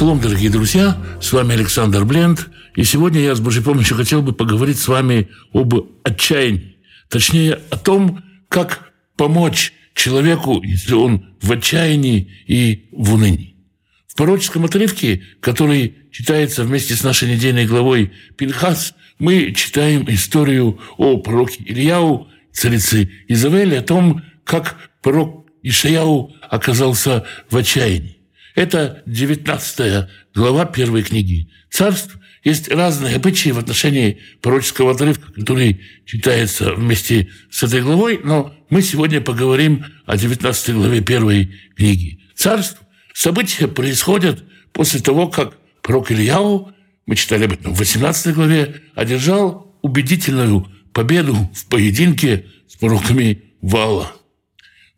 Шалом, 0.00 0.18
дорогие 0.18 0.48
друзья, 0.48 0.96
с 1.20 1.30
вами 1.30 1.52
Александр 1.52 2.06
Бленд, 2.06 2.48
и 2.74 2.84
сегодня 2.84 3.20
я 3.20 3.34
с 3.34 3.40
Божьей 3.40 3.62
помощью 3.62 3.98
хотел 3.98 4.22
бы 4.22 4.32
поговорить 4.32 4.78
с 4.78 4.88
вами 4.88 5.28
об 5.52 5.74
отчаянии, 6.04 6.78
точнее 7.10 7.58
о 7.68 7.76
том, 7.76 8.24
как 8.48 8.92
помочь 9.18 9.74
человеку, 9.92 10.62
если 10.62 10.94
он 10.94 11.36
в 11.42 11.52
отчаянии 11.52 12.32
и 12.46 12.88
в 12.92 13.12
унынии. 13.12 13.56
В 14.06 14.14
пророческом 14.16 14.64
отрывке, 14.64 15.22
который 15.40 15.96
читается 16.10 16.64
вместе 16.64 16.94
с 16.94 17.02
нашей 17.02 17.30
недельной 17.30 17.66
главой 17.66 18.10
Пинхас, 18.38 18.94
мы 19.18 19.52
читаем 19.52 20.06
историю 20.08 20.80
о 20.96 21.18
пророке 21.18 21.62
Ильяу, 21.62 22.26
царице 22.54 23.10
Изавели, 23.28 23.74
о 23.74 23.82
том, 23.82 24.22
как 24.44 24.78
пророк 25.02 25.44
Ишаяу 25.62 26.34
оказался 26.48 27.26
в 27.50 27.56
отчаянии. 27.58 28.19
Это 28.54 29.02
19 29.06 30.08
глава 30.34 30.64
первой 30.66 31.02
книги 31.02 31.50
царств. 31.70 32.18
Есть 32.42 32.68
разные 32.68 33.16
обычаи 33.16 33.50
в 33.50 33.58
отношении 33.58 34.18
пророческого 34.40 34.92
отрывка, 34.92 35.30
который 35.32 35.80
читается 36.06 36.72
вместе 36.72 37.28
с 37.50 37.62
этой 37.62 37.82
главой, 37.82 38.20
но 38.24 38.54
мы 38.70 38.80
сегодня 38.80 39.20
поговорим 39.20 39.84
о 40.06 40.16
19 40.16 40.74
главе 40.74 41.00
первой 41.02 41.54
книги 41.76 42.20
царств. 42.34 42.80
События 43.12 43.68
происходят 43.68 44.42
после 44.72 45.00
того, 45.00 45.28
как 45.28 45.54
пророк 45.82 46.10
Ильяу, 46.10 46.72
мы 47.06 47.16
читали 47.16 47.44
об 47.44 47.52
этом 47.52 47.74
в 47.74 47.78
18 47.78 48.34
главе, 48.34 48.82
одержал 48.94 49.76
убедительную 49.82 50.66
победу 50.92 51.34
в 51.54 51.66
поединке 51.66 52.46
с 52.68 52.76
пророками 52.76 53.42
Вала– 53.60 54.12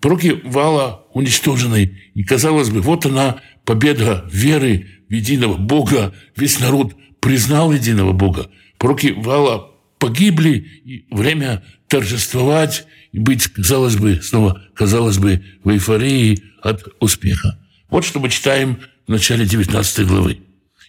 Пророки 0.02 0.40
Вала 0.42 1.06
уничтожены. 1.14 1.96
И, 2.14 2.24
казалось 2.24 2.70
бы, 2.70 2.80
вот 2.80 3.06
она, 3.06 3.40
победа 3.64 4.28
веры 4.30 4.88
в 5.08 5.12
единого 5.12 5.56
Бога. 5.56 6.12
Весь 6.36 6.58
народ 6.58 6.94
признал 7.20 7.72
единого 7.72 8.12
Бога. 8.12 8.50
Пророки 8.78 9.14
Вала 9.16 9.70
погибли, 9.98 10.82
и 10.84 11.06
время 11.08 11.62
торжествовать 11.86 12.84
и 13.12 13.20
быть, 13.20 13.46
казалось 13.46 13.94
бы, 13.94 14.20
снова, 14.20 14.60
казалось 14.74 15.18
бы, 15.18 15.44
в 15.62 15.70
эйфории 15.70 16.42
от 16.60 16.84
успеха. 16.98 17.60
Вот 17.88 18.04
что 18.04 18.18
мы 18.18 18.28
читаем 18.28 18.80
в 19.06 19.10
начале 19.10 19.46
19 19.46 20.06
главы. 20.06 20.40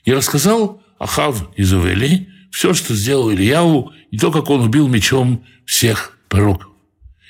«И 0.06 0.12
рассказал 0.12 0.82
Ахав 0.98 1.52
из 1.56 1.72
Увели 1.72 2.30
все, 2.50 2.74
что 2.74 2.96
сделал 2.96 3.32
Ильяу, 3.32 3.92
и 4.10 4.18
то, 4.18 4.32
как 4.32 4.50
он 4.50 4.62
убил 4.62 4.88
мечом 4.88 5.44
всех 5.66 6.18
пророков. 6.30 6.73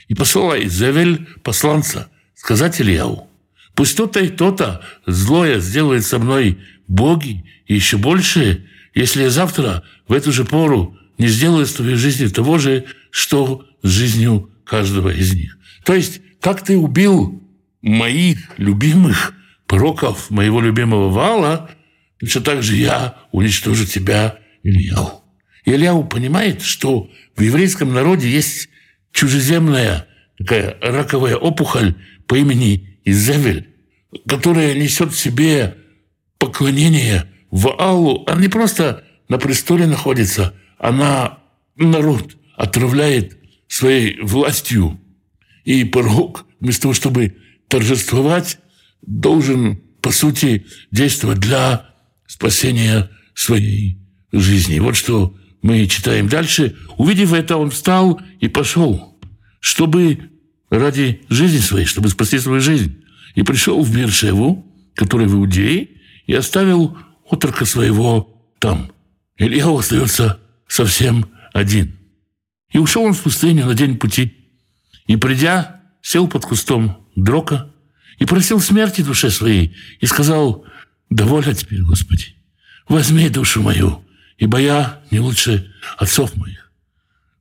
И 0.08 0.16
посылай 0.16 0.68
Зевель 0.68 1.28
посланца 1.44 2.10
сказать 2.36 2.82
Ильяу, 2.82 3.30
пусть 3.76 3.98
то-то 3.98 4.20
и 4.20 4.30
то-то 4.30 4.84
злое 5.06 5.60
сделает 5.60 6.06
со 6.06 6.20
мной 6.20 6.60
боги, 6.88 7.46
и 7.68 7.76
еще 7.76 7.98
больше, 7.98 8.66
если 8.94 9.24
я 9.24 9.30
завтра 9.30 9.84
в 10.08 10.14
эту 10.14 10.32
же 10.32 10.46
пору 10.46 10.98
не 11.18 11.28
сделаю 11.28 11.66
с 11.66 11.74
твоей 11.74 11.96
жизнью 11.96 12.32
того 12.32 12.58
же, 12.58 12.86
что 13.12 13.66
с 13.82 13.90
жизнью 13.90 14.52
каждого 14.66 15.10
из 15.10 15.34
них. 15.34 15.58
То 15.86 15.94
есть, 15.94 16.22
как 16.42 16.64
ты 16.64 16.78
убил 16.78 17.42
моих 17.82 18.40
любимых 18.58 19.34
пророков, 19.68 20.30
моего 20.30 20.62
любимого 20.62 21.10
Вала, 21.10 21.70
точно 22.20 22.42
так 22.42 22.64
же 22.64 22.76
я 22.76 23.16
уничтожу 23.32 23.86
тебя, 23.86 24.40
Ильяу. 24.64 25.24
Ильяу 25.66 26.06
понимает, 26.06 26.62
что 26.62 27.10
в 27.36 27.42
еврейском 27.42 27.94
народе 27.94 28.30
есть 28.30 28.70
чужеземная 29.14 30.08
такая 30.38 30.78
раковая 30.82 31.38
опухоль 31.38 31.96
по 32.28 32.36
имени 32.36 33.00
Изавель, 33.06 33.70
которая 34.28 34.74
несет 34.76 35.14
в 35.14 35.20
себе 35.20 35.78
поклонение 36.38 37.30
в 37.52 37.70
Аллу. 37.80 38.26
Она 38.28 38.42
не 38.42 38.50
просто 38.50 39.04
на 39.30 39.38
престоле 39.38 39.88
находится, 39.88 40.54
она 40.78 41.40
народ 41.78 42.36
отравляет 42.58 43.38
своей 43.68 44.20
властью. 44.22 45.00
И 45.64 45.86
пророк, 45.86 46.46
вместо 46.60 46.84
того, 46.84 46.94
чтобы 46.94 47.38
торжествовать, 47.68 48.60
должен, 49.02 49.78
по 50.02 50.12
сути, 50.12 50.66
действовать 50.92 51.40
для 51.40 51.94
спасения 52.28 53.10
своей 53.34 53.98
жизни. 54.32 54.80
Вот 54.80 54.96
что 54.96 55.36
мы 55.64 55.88
читаем 55.88 56.28
дальше. 56.28 56.76
Увидев 56.98 57.34
это, 57.34 57.58
он 57.58 57.72
встал 57.72 58.22
и 58.40 58.48
пошел, 58.50 59.18
чтобы 59.62 60.30
ради 60.70 61.22
жизни 61.30 61.60
своей, 61.60 61.86
чтобы 61.86 62.10
спасти 62.10 62.38
свою 62.38 62.60
жизнь. 62.60 63.02
И 63.34 63.44
пришел 63.44 63.82
в 63.82 63.96
Бершеву, 63.96 64.70
который 64.94 65.26
в 65.26 65.34
Иудее, 65.34 65.90
и 66.28 66.34
оставил 66.34 66.98
отрока 67.26 67.66
своего 67.66 68.46
там. 68.60 68.92
Илья 69.38 69.68
остается 69.70 70.40
совсем 70.68 71.26
один. 71.54 71.98
И 72.72 72.78
ушел 72.78 73.04
он 73.04 73.14
в 73.14 73.22
пустыню 73.22 73.66
на 73.66 73.74
день 73.74 73.98
пути. 73.98 74.34
И 75.08 75.16
придя, 75.16 75.82
сел 76.02 76.28
под 76.28 76.44
кустом 76.44 77.08
дрока 77.16 77.72
и 78.20 78.26
просил 78.26 78.60
смерти 78.60 79.02
душе 79.02 79.30
своей, 79.30 79.76
и 80.02 80.06
сказал, 80.06 80.66
«Довольно 81.10 81.54
теперь, 81.54 81.82
Господи, 81.82 82.36
возьми 82.88 83.30
душу 83.30 83.62
мою, 83.62 84.04
ибо 84.44 84.60
я 84.60 85.00
не 85.10 85.22
лучше 85.22 85.74
отцов 85.98 86.36
моих. 86.36 86.70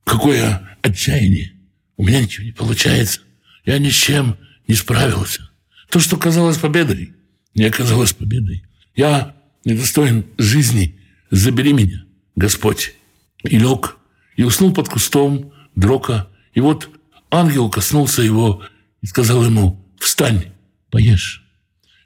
Какое 0.05 0.77
отчаяние! 0.81 1.51
У 1.97 2.05
меня 2.05 2.21
ничего 2.21 2.45
не 2.45 2.53
получается. 2.53 3.19
Я 3.65 3.77
ни 3.77 3.89
с 3.89 3.93
чем 3.93 4.37
не 4.69 4.75
справился. 4.75 5.49
То, 5.89 5.99
что 5.99 6.15
казалось 6.15 6.57
победой, 6.57 7.13
не 7.55 7.65
оказалось 7.65 8.13
победой. 8.13 8.63
Я 8.95 9.35
недостоин 9.65 10.25
жизни. 10.37 10.97
Забери 11.29 11.73
меня, 11.73 12.05
Господь. 12.37 12.93
И 13.43 13.57
лег, 13.57 13.97
и 14.37 14.43
уснул 14.43 14.73
под 14.73 14.87
кустом 14.87 15.51
дрока. 15.75 16.29
И 16.53 16.61
вот 16.61 16.89
ангел 17.29 17.69
коснулся 17.69 18.21
его 18.21 18.63
и 19.01 19.07
сказал 19.07 19.43
ему, 19.43 19.85
встань, 19.99 20.53
поешь. 20.89 21.43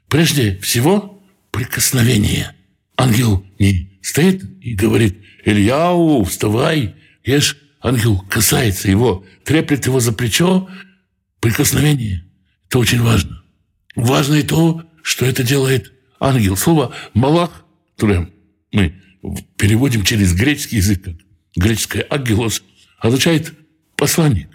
Прежде 0.08 0.58
всего, 0.58 1.22
прикосновение. 1.52 2.56
Ангел 2.96 3.46
не 3.60 3.87
стоит 4.02 4.42
и 4.60 4.74
говорит, 4.74 5.18
Ильяу, 5.44 6.24
вставай, 6.24 6.94
ешь. 7.24 7.56
Ангел 7.80 8.18
касается 8.28 8.90
его, 8.90 9.24
треплет 9.44 9.86
его 9.86 10.00
за 10.00 10.12
плечо. 10.12 10.68
Прикосновение– 11.40 12.24
это 12.68 12.80
очень 12.80 13.00
важно. 13.00 13.42
Важно 13.94 14.34
и 14.34 14.42
то, 14.42 14.82
что 15.02 15.24
это 15.24 15.44
делает 15.44 15.92
ангел. 16.18 16.56
Слово 16.56 16.92
«малах», 17.14 17.64
которое 17.94 18.30
мы 18.72 19.00
переводим 19.56 20.04
через 20.04 20.34
греческий 20.34 20.76
язык, 20.76 21.06
греческое 21.56 22.02
«агелос», 22.02 22.62
означает 22.98 23.54
«посланник». 23.96 24.48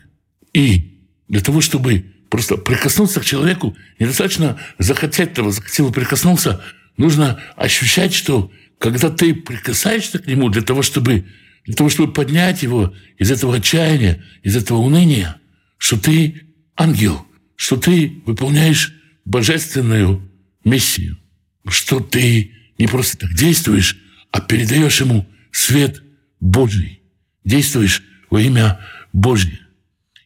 И 0.54 1.08
для 1.28 1.42
того, 1.42 1.62
чтобы 1.62 2.06
просто 2.30 2.58
прикоснуться 2.58 3.20
к 3.22 3.26
человеку, 3.26 3.76
недостаточно 4.00 4.60
захотеть 4.80 5.32
этого, 5.32 5.52
захотел 5.52 5.92
прикоснуться, 5.92 6.64
нужно 6.98 7.42
ощущать, 7.56 8.14
что 8.14 8.52
когда 8.84 9.10
ты 9.10 9.34
прикасаешься 9.34 10.20
к 10.20 10.28
нему 10.28 10.50
для 10.50 10.62
того, 10.62 10.82
чтобы, 10.82 11.26
для 11.64 11.74
того, 11.74 11.90
чтобы 11.90 12.12
поднять 12.12 12.64
его 12.64 12.94
из 13.18 13.32
этого 13.32 13.56
отчаяния, 13.56 14.22
из 14.42 14.58
этого 14.58 14.80
уныния, 14.80 15.38
что 15.78 15.98
ты 15.98 16.42
ангел, 16.76 17.26
что 17.56 17.78
ты 17.78 18.22
выполняешь 18.26 18.94
божественную 19.24 20.30
миссию, 20.66 21.18
что 21.66 22.02
ты 22.02 22.52
не 22.78 22.88
просто 22.88 23.20
так 23.20 23.34
действуешь, 23.34 23.98
а 24.32 24.42
передаешь 24.42 25.00
ему 25.00 25.30
свет 25.54 26.04
Божий, 26.42 27.00
действуешь 27.46 28.04
во 28.30 28.42
имя 28.42 28.82
Божье. 29.14 29.62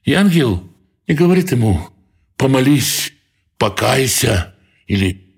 И 0.04 0.14
ангел 0.14 0.68
не 1.08 1.14
говорит 1.14 1.52
ему 1.52 1.90
«помолись, 2.38 3.14
покайся» 3.60 4.56
или 4.88 5.32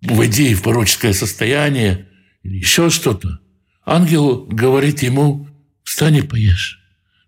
«войди 0.00 0.54
в 0.54 0.62
пороческое 0.62 1.12
состояние», 1.12 2.06
или 2.42 2.56
еще 2.56 2.90
что-то, 2.90 3.40
ангел 3.84 4.46
говорит 4.46 5.02
ему, 5.02 5.48
встань 5.82 6.16
и 6.16 6.22
поешь. 6.22 6.80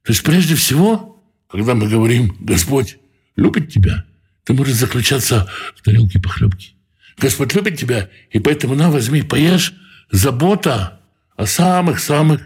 То 0.05 0.13
есть 0.13 0.23
прежде 0.23 0.55
всего, 0.55 1.23
когда 1.49 1.75
мы 1.75 1.89
говорим, 1.89 2.37
Господь 2.41 2.99
любит 3.37 3.73
тебя, 3.73 4.05
это 4.43 4.55
может 4.55 4.75
заключаться 4.75 5.49
в 5.77 5.83
тарелке 5.83 6.21
похлебки. 6.21 6.75
Господь 7.19 7.55
любит 7.55 7.79
тебя, 7.79 8.09
и 8.31 8.39
поэтому 8.39 8.75
на, 8.75 8.91
возьми, 8.91 9.23
поешь. 9.23 9.75
Забота 10.11 11.01
о 11.37 11.47
самых-самых 11.47 12.43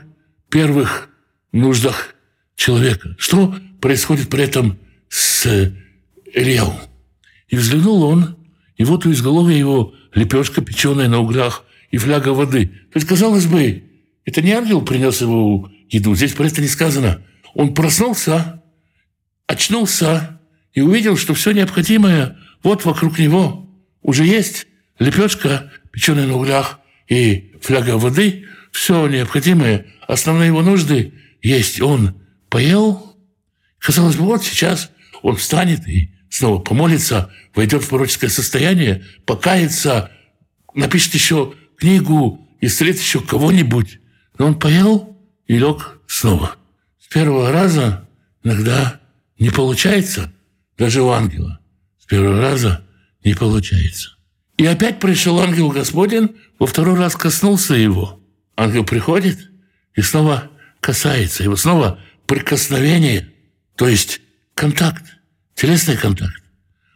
первых 0.51 1.09
нуждах 1.53 2.15
человека. 2.57 3.17
Что 3.19 3.57
происходит 3.81 4.29
при 4.29 4.45
этом 4.45 4.79
с 5.09 5.47
Ильяу? 6.35 6.79
И 7.49 7.57
взглянул 7.57 8.03
он, 8.03 8.37
и 8.77 8.85
вот 8.85 9.07
у 9.07 9.12
изголовья 9.12 9.57
его 9.57 9.95
лепешка, 10.15 10.61
печеная 10.61 11.09
на 11.09 11.19
углях, 11.19 11.65
и 11.91 11.99
фляга 11.99 12.31
воды. 12.31 12.67
То 12.67 12.97
есть, 12.97 13.06
казалось 13.06 13.47
бы, 13.47 13.85
это 14.25 14.43
не 14.43 14.53
ангел 14.53 14.83
принес 14.83 15.21
его 15.21 15.71
еду. 15.88 16.15
Здесь 16.15 16.33
про 16.33 16.47
это 16.47 16.61
не 16.61 16.69
сказано. 16.69 17.23
Он 17.55 17.75
проснулся, 17.75 18.62
очнулся 19.47 20.41
и 20.75 20.81
увидел, 20.81 21.17
что 21.17 21.35
все 21.35 21.53
необходимое 21.53 22.37
вот 22.62 22.85
вокруг 22.85 23.19
него 23.19 23.71
уже 24.03 24.25
есть. 24.25 24.67
Лепешка, 24.99 25.71
печеный 25.93 26.27
на 26.27 26.37
углях 26.37 26.81
и 27.09 27.53
фляга 27.61 27.99
воды, 27.99 28.47
все 28.73 29.06
необходимое, 29.06 29.87
основные 30.06 30.49
его 30.49 30.62
нужды 30.62 31.15
есть. 31.43 31.81
Он 31.81 32.15
поел, 32.49 33.17
казалось 33.79 34.17
бы, 34.17 34.25
вот 34.25 34.44
сейчас 34.44 34.91
он 35.23 35.37
встанет 35.37 35.87
и 35.87 36.11
снова 36.31 36.61
помолится, 36.61 37.31
войдет 37.55 37.85
в 37.85 37.88
пророческое 37.88 38.31
состояние, 38.31 39.05
покается, 39.25 40.11
напишет 40.75 41.15
еще 41.15 41.55
книгу, 41.76 42.46
исцелит 42.61 42.99
еще 42.99 43.20
кого-нибудь. 43.20 44.00
Но 44.38 44.46
он 44.46 44.58
поел 44.58 45.17
и 45.46 45.58
лег 45.58 46.00
снова. 46.06 46.56
С 47.00 47.06
первого 47.06 47.52
раза 47.52 48.08
иногда 48.43 49.00
не 49.38 49.50
получается, 49.50 50.32
даже 50.76 51.02
у 51.02 51.11
ангела. 51.11 51.58
С 51.99 52.06
первого 52.06 52.40
раза 52.40 52.84
не 53.25 53.34
получается. 53.34 54.17
И 54.56 54.64
опять 54.64 55.00
пришел 55.00 55.38
ангел 55.40 55.70
Господень, 55.70 56.37
во 56.58 56.67
второй 56.67 56.99
раз 56.99 57.14
коснулся 57.17 57.75
его. 57.75 58.20
Ангел 58.56 58.84
приходит 58.84 59.50
и 59.94 60.00
снова 60.00 60.50
касается 60.81 61.43
его, 61.43 61.56
снова 61.56 61.99
прикосновение, 62.26 63.32
то 63.76 63.88
есть 63.88 64.20
контакт, 64.55 65.05
телесный 65.55 65.96
контакт. 65.96 66.43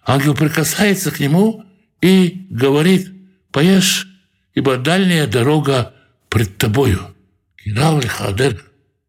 Ангел 0.04 0.34
прикасается 0.34 1.10
к 1.10 1.20
нему 1.20 1.64
и 2.00 2.46
говорит, 2.50 3.12
поешь, 3.52 4.09
ибо 4.55 4.76
дальняя 4.76 5.26
дорога 5.26 5.94
пред 6.29 6.56
тобою. 6.58 7.14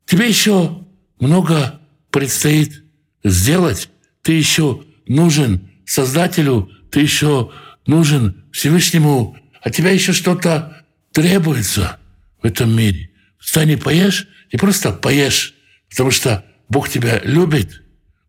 Тебе 0.06 0.28
еще 0.28 0.86
много 1.20 1.80
предстоит 2.10 2.84
сделать. 3.24 3.90
Ты 4.22 4.34
еще 4.34 4.84
нужен 5.08 5.70
Создателю, 5.86 6.70
ты 6.90 7.02
еще 7.02 7.52
нужен 7.86 8.46
Всевышнему, 8.52 9.38
а 9.62 9.70
тебя 9.70 9.92
еще 9.92 10.14
что-то 10.14 10.86
требуется 11.12 12.00
в 12.42 12.46
этом 12.46 12.76
мире. 12.76 13.12
Встань 13.40 13.72
и 13.72 13.76
поешь, 13.76 14.28
и 14.52 14.58
просто 14.58 14.92
поешь, 14.92 15.54
потому 15.90 16.12
что 16.12 16.46
Бог 16.70 16.90
тебя 16.90 17.20
любит, 17.24 17.82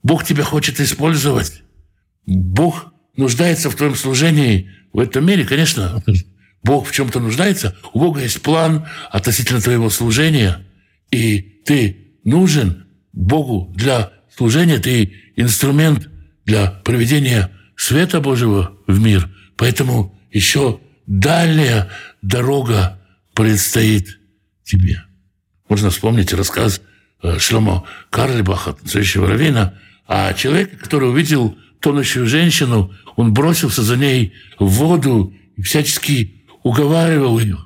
Бог 0.03 0.25
тебя 0.25 0.43
хочет 0.43 0.81
использовать, 0.81 1.63
Бог 2.27 2.93
нуждается 3.17 3.71
в 3.71 3.77
твоем 3.77 3.95
служении 3.95 4.71
в 4.93 4.99
этом 4.99 5.25
мире. 5.27 5.45
Конечно, 5.45 6.03
Бог 6.63 6.87
в 6.87 6.93
чем-то 6.93 7.21
нуждается, 7.21 7.77
у 7.93 8.01
Бога 8.01 8.21
есть 8.21 8.43
план 8.43 8.87
относительно 9.11 9.61
твоего 9.61 9.91
служения, 9.91 10.65
и 11.11 11.41
ты 11.65 12.15
нужен 12.25 12.87
Богу 13.13 13.73
для 13.77 14.13
служения, 14.35 14.79
ты 14.79 15.13
инструмент 15.37 16.09
для 16.45 16.69
проведения 16.69 17.51
света 17.77 18.21
Божьего 18.21 18.77
в 18.87 19.01
мир. 19.01 19.29
Поэтому 19.57 20.19
еще 20.31 20.81
дальняя 21.07 21.91
дорога 22.23 23.01
предстоит 23.35 24.19
тебе. 24.65 25.03
Можно 25.69 25.91
вспомнить 25.91 26.33
рассказ 26.33 26.81
э, 27.23 27.39
Шломо 27.39 27.85
Карлибаха, 28.11 28.75
танцующего 28.75 29.27
равина, 29.27 29.79
о 30.07 30.33
человеке, 30.35 30.77
который 30.77 31.09
увидел 31.09 31.57
тонущую 31.81 32.27
женщину, 32.27 32.93
он 33.17 33.33
бросился 33.33 33.83
за 33.83 33.97
ней 33.97 34.35
в 34.59 34.67
воду 34.67 35.35
и 35.57 35.63
всячески 35.63 36.42
уговаривал 36.63 37.39
ее, 37.39 37.59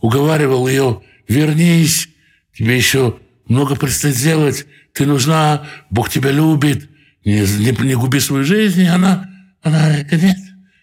уговаривал 0.00 0.68
ее, 0.68 1.02
вернись, 1.28 2.08
тебе 2.56 2.76
еще 2.76 3.18
много 3.46 3.76
предстоит 3.76 4.16
сделать, 4.16 4.66
ты 4.92 5.06
нужна, 5.06 5.66
Бог 5.90 6.10
тебя 6.10 6.30
любит, 6.30 6.88
не, 7.24 7.40
не, 7.40 7.86
не 7.86 7.94
губи 7.94 8.20
свою 8.20 8.44
жизнь. 8.44 8.82
И 8.82 8.86
она, 8.86 9.28
она, 9.62 9.98
нет, 10.10 10.36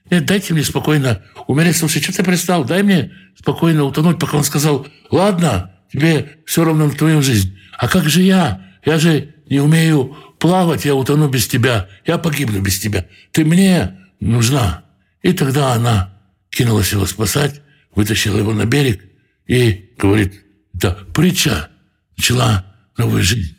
нет, 0.09 0.25
дайте 0.25 0.53
мне 0.53 0.63
спокойно 0.63 1.21
умереть. 1.47 1.77
Слушай, 1.77 2.01
что 2.01 2.13
ты 2.13 2.23
пристал? 2.23 2.63
Дай 2.63 2.83
мне 2.83 3.11
спокойно 3.37 3.83
утонуть, 3.83 4.19
пока 4.19 4.37
он 4.37 4.43
сказал, 4.43 4.87
ладно, 5.11 5.71
тебе 5.91 6.37
все 6.45 6.63
равно 6.63 6.85
на 6.87 6.93
твою 6.93 7.21
жизнь. 7.21 7.57
А 7.77 7.87
как 7.87 8.09
же 8.09 8.21
я? 8.21 8.65
Я 8.85 8.99
же 8.99 9.33
не 9.49 9.59
умею 9.59 10.15
плавать, 10.39 10.85
я 10.85 10.95
утону 10.95 11.27
без 11.27 11.47
тебя, 11.47 11.87
я 12.05 12.17
погибну 12.17 12.61
без 12.61 12.79
тебя. 12.79 13.05
Ты 13.31 13.43
мне 13.43 13.97
нужна. 14.19 14.83
И 15.21 15.33
тогда 15.33 15.73
она 15.73 16.16
кинулась 16.49 16.91
его 16.91 17.05
спасать, 17.05 17.61
вытащила 17.93 18.37
его 18.37 18.53
на 18.53 18.65
берег 18.65 19.03
и 19.47 19.91
говорит, 19.97 20.43
это 20.73 20.91
притча, 21.13 21.69
начала 22.17 22.65
новую 22.97 23.23
жизнь. 23.23 23.55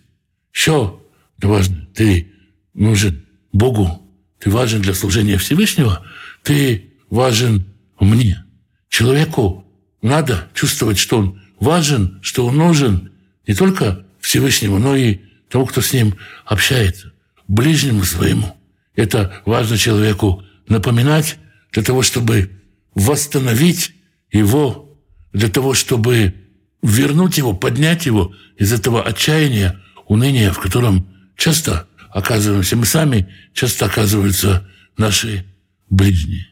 Еще 0.53 1.01
важно, 1.43 1.89
ты 1.95 2.33
нужен 2.75 3.27
Богу, 3.53 4.03
ты 4.39 4.51
важен 4.51 4.83
для 4.83 4.95
служения 4.95 5.39
Всевышнего, 5.39 6.05
ты 6.43 6.93
важен 7.11 7.67
мне. 7.99 8.45
Человеку 8.89 9.67
надо 10.03 10.49
чувствовать, 10.55 10.99
что 10.99 11.19
он 11.19 11.43
важен, 11.61 12.19
что 12.23 12.47
он 12.47 12.57
нужен 12.57 13.13
не 13.47 13.55
только 13.55 14.05
Всевышнему, 14.21 14.79
но 14.79 14.95
и 14.97 15.21
тому, 15.49 15.67
кто 15.67 15.81
с 15.81 15.93
ним 15.93 16.15
общается, 16.45 17.13
ближнему 17.47 18.05
своему. 18.05 18.57
Это 18.95 19.43
важно 19.47 19.77
человеку 19.77 20.45
напоминать 20.69 21.39
для 21.73 21.83
того, 21.83 22.03
чтобы 22.03 22.51
восстановить 22.99 23.93
его, 24.31 24.99
для 25.33 25.49
того, 25.49 25.73
чтобы 25.75 26.35
вернуть 26.83 27.39
его, 27.39 27.55
поднять 27.55 28.07
его 28.07 28.35
из 28.57 28.73
этого 28.73 29.03
отчаяния, 29.03 29.81
уныния, 30.07 30.53
в 30.53 30.59
котором 30.59 31.09
часто 31.37 31.87
оказываемся 32.11 32.77
мы 32.77 32.87
сами, 32.87 33.29
часто 33.53 33.87
оказываются 33.87 34.69
наши 34.97 35.45
ближние. 35.89 36.49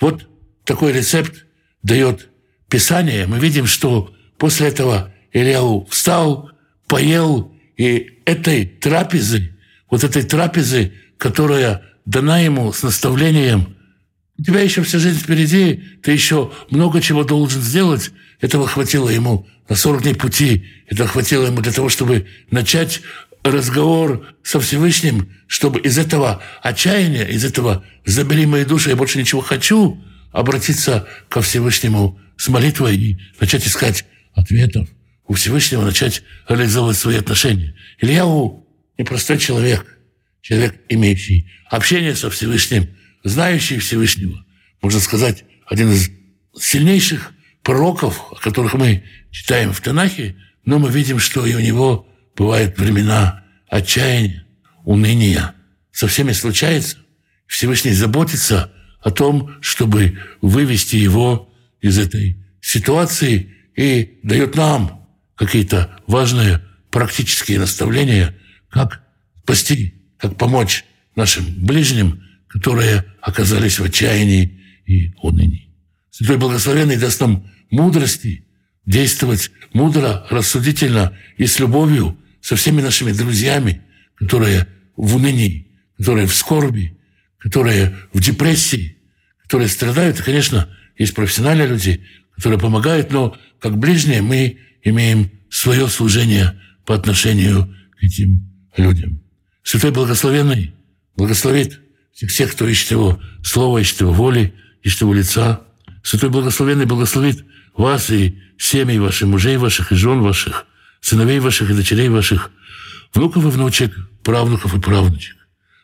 Вот 0.00 0.28
такой 0.64 0.92
рецепт 0.92 1.46
дает 1.82 2.28
Писание. 2.68 3.26
Мы 3.26 3.38
видим, 3.38 3.66
что 3.66 4.12
после 4.36 4.68
этого 4.68 5.12
Ильяу 5.32 5.86
встал, 5.90 6.50
поел, 6.88 7.54
и 7.76 8.20
этой 8.24 8.66
трапезы, 8.66 9.56
вот 9.90 10.02
этой 10.02 10.22
трапезы, 10.22 10.92
которая 11.18 11.82
дана 12.04 12.40
ему 12.40 12.72
с 12.72 12.82
наставлением, 12.82 13.73
у 14.38 14.42
тебя 14.42 14.60
еще 14.60 14.82
вся 14.82 14.98
жизнь 14.98 15.20
впереди, 15.20 15.82
ты 16.02 16.12
еще 16.12 16.52
много 16.70 17.00
чего 17.00 17.24
должен 17.24 17.62
сделать. 17.62 18.10
Этого 18.40 18.66
хватило 18.66 19.08
ему 19.08 19.46
на 19.68 19.76
40 19.76 20.02
дней 20.02 20.14
пути. 20.14 20.66
Это 20.88 21.06
хватило 21.06 21.46
ему 21.46 21.60
для 21.60 21.72
того, 21.72 21.88
чтобы 21.88 22.26
начать 22.50 23.00
разговор 23.44 24.26
со 24.42 24.58
Всевышним, 24.58 25.30
чтобы 25.46 25.78
из 25.80 25.98
этого 25.98 26.42
отчаяния, 26.62 27.24
из 27.24 27.44
этого 27.44 27.84
«забери 28.04 28.46
мои 28.46 28.64
души, 28.64 28.90
я 28.90 28.96
больше 28.96 29.18
ничего 29.18 29.40
хочу», 29.40 30.02
обратиться 30.32 31.06
ко 31.28 31.40
Всевышнему 31.40 32.18
с 32.36 32.48
молитвой 32.48 32.96
и 32.96 33.18
начать 33.38 33.66
искать 33.66 34.04
ответов 34.34 34.88
у 35.28 35.34
Всевышнего, 35.34 35.84
начать 35.84 36.22
реализовывать 36.48 36.98
свои 36.98 37.16
отношения. 37.16 37.74
Ильяу 38.00 38.66
непростой 38.98 39.38
человек, 39.38 39.98
человек, 40.42 40.74
имеющий 40.88 41.48
общение 41.70 42.16
со 42.16 42.30
Всевышним, 42.30 42.88
знающий 43.24 43.78
Всевышнего, 43.78 44.44
можно 44.80 45.00
сказать, 45.00 45.44
один 45.66 45.90
из 45.90 46.10
сильнейших 46.56 47.32
пророков, 47.62 48.20
о 48.30 48.36
которых 48.36 48.74
мы 48.74 49.02
читаем 49.30 49.72
в 49.72 49.80
Танахе, 49.80 50.36
но 50.64 50.78
мы 50.78 50.90
видим, 50.90 51.18
что 51.18 51.44
и 51.44 51.54
у 51.54 51.60
него 51.60 52.06
бывают 52.36 52.78
времена 52.78 53.44
отчаяния, 53.68 54.46
уныния. 54.84 55.54
Со 55.90 56.06
всеми 56.06 56.32
случается. 56.32 56.98
Всевышний 57.46 57.92
заботится 57.92 58.72
о 59.00 59.10
том, 59.10 59.56
чтобы 59.60 60.18
вывести 60.40 60.96
его 60.96 61.52
из 61.80 61.98
этой 61.98 62.38
ситуации 62.60 63.54
и 63.76 64.18
дает 64.22 64.54
нам 64.54 65.06
какие-то 65.34 65.98
важные 66.06 66.62
практические 66.90 67.58
наставления, 67.58 68.34
как 68.70 69.02
спасти, 69.42 69.94
как 70.18 70.36
помочь 70.36 70.84
нашим 71.16 71.44
ближним, 71.64 72.22
которые 72.54 73.04
оказались 73.20 73.80
в 73.80 73.84
отчаянии 73.84 74.60
и 74.86 75.12
унынии. 75.22 75.70
Святой 76.10 76.36
Благословенный 76.36 76.96
даст 76.96 77.20
нам 77.20 77.50
мудрости 77.68 78.46
действовать 78.86 79.50
мудро, 79.72 80.24
рассудительно 80.30 81.18
и 81.36 81.46
с 81.46 81.58
любовью 81.58 82.16
со 82.40 82.54
всеми 82.54 82.80
нашими 82.80 83.10
друзьями, 83.10 83.82
которые 84.14 84.68
в 84.96 85.16
унынии, 85.16 85.66
которые 85.98 86.28
в 86.28 86.34
скорби, 86.34 86.96
которые 87.38 87.96
в 88.12 88.20
депрессии, 88.20 88.98
которые 89.42 89.68
страдают. 89.68 90.20
И, 90.20 90.22
конечно, 90.22 90.68
есть 90.96 91.12
профессиональные 91.12 91.66
люди, 91.66 92.04
которые 92.36 92.60
помогают, 92.60 93.10
но 93.10 93.36
как 93.58 93.78
ближние 93.78 94.22
мы 94.22 94.58
имеем 94.84 95.32
свое 95.50 95.88
служение 95.88 96.60
по 96.86 96.94
отношению 96.94 97.74
к 97.98 98.04
этим 98.04 98.48
людям. 98.76 99.20
Святой 99.64 99.90
Благословенный 99.90 100.72
благословит 101.16 101.80
всех, 102.14 102.52
кто 102.52 102.66
ищет 102.66 102.92
Его 102.92 103.20
Слова, 103.42 103.78
ищет 103.78 104.00
Его 104.00 104.12
воли, 104.12 104.54
ищет 104.82 105.02
Его 105.02 105.14
лица. 105.14 105.62
Святой 106.02 106.30
Благословенный 106.30 106.86
благословит 106.86 107.44
вас 107.76 108.10
и 108.10 108.40
семьи 108.58 108.98
ваших, 108.98 109.28
мужей 109.28 109.56
ваших 109.56 109.92
и 109.92 109.96
жен 109.96 110.20
ваших, 110.20 110.66
сыновей 111.00 111.40
ваших 111.40 111.70
и 111.70 111.74
дочерей 111.74 112.08
ваших, 112.08 112.50
внуков 113.12 113.44
и 113.44 113.48
внучек, 113.48 113.94
правнуков 114.22 114.74
и 114.74 114.80
правнучек. 114.80 115.36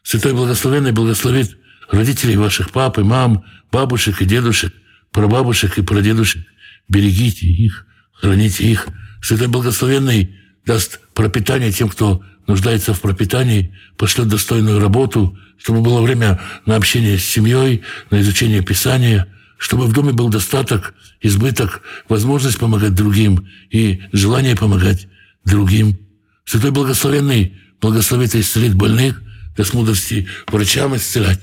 Святой 0.03 0.33
Благословенный 0.33 0.93
благословит 0.93 1.57
родителей 1.91 2.37
ваших 2.37 2.71
пап 2.71 2.99
и 2.99 3.03
мам, 3.03 3.45
бабушек 3.73 4.23
и 4.23 4.25
дедушек, 4.25 4.73
прабабушек 5.11 5.79
и 5.79 5.83
прадедушек. 5.83 6.47
Берегите 6.89 7.47
их, 7.47 7.87
храните 8.13 8.65
их. 8.65 8.89
Святой 9.23 9.49
Благословенный 9.49 10.37
даст 10.65 11.01
пропитание 11.15 11.73
тем, 11.73 11.89
кто 11.89 12.23
нуждается 12.51 12.95
в 12.95 13.01
пропитании, 13.01 13.73
пошлет 13.97 14.27
достойную 14.27 14.81
работу, 14.81 15.39
чтобы 15.57 15.83
было 15.83 16.03
время 16.03 16.41
на 16.67 16.75
общение 16.75 17.17
с 17.17 17.25
семьей, 17.25 17.83
на 18.11 18.21
изучение 18.21 18.61
Писания, 18.61 19.29
чтобы 19.57 19.87
в 19.87 19.93
доме 19.93 20.13
был 20.13 20.31
достаток, 20.31 20.95
избыток, 21.21 21.83
возможность 22.09 22.59
помогать 22.59 22.95
другим 22.95 23.49
и 23.71 24.03
желание 24.13 24.57
помогать 24.57 25.07
другим. 25.45 25.97
Святой 26.45 26.73
Благословенный 26.73 27.57
благословит 27.81 28.35
и 28.35 28.41
исцелит 28.41 28.75
больных, 28.75 29.23
даст 29.57 29.73
мудрости 29.73 30.27
врачам 30.49 30.97
исцелять, 30.97 31.41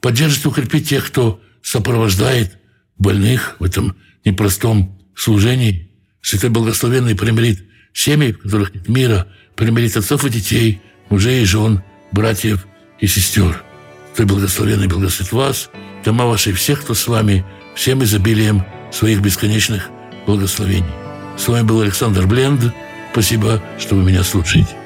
поддержит 0.00 0.44
и 0.44 0.48
укрепит 0.48 0.86
тех, 0.86 1.06
кто 1.06 1.40
сопровождает 1.62 2.58
больных 2.98 3.56
в 3.60 3.64
этом 3.64 3.96
непростом 4.26 5.00
служении. 5.16 5.90
Святой 6.20 6.50
Благословенный 6.50 7.14
примирит 7.14 7.64
семьи, 7.94 8.32
в 8.32 8.42
которых 8.42 8.74
нет 8.74 8.88
мира, 8.88 9.26
примирит 9.60 9.94
отцов 9.94 10.24
и 10.24 10.30
детей, 10.30 10.80
мужей 11.10 11.42
и 11.42 11.44
жен, 11.44 11.82
братьев 12.12 12.66
и 12.98 13.06
сестер. 13.06 13.62
Ты 14.16 14.24
благословенный 14.24 14.88
благословит 14.88 15.32
вас, 15.32 15.70
дома 16.02 16.24
ваши 16.24 16.54
всех, 16.54 16.80
кто 16.80 16.94
с 16.94 17.06
вами, 17.06 17.44
всем 17.74 18.02
изобилием 18.02 18.64
своих 18.90 19.20
бесконечных 19.20 19.90
благословений. 20.26 20.90
С 21.36 21.46
вами 21.46 21.66
был 21.66 21.82
Александр 21.82 22.26
Бленд. 22.26 22.72
Спасибо, 23.12 23.62
что 23.78 23.96
вы 23.96 24.04
меня 24.04 24.24
слушаете. 24.24 24.79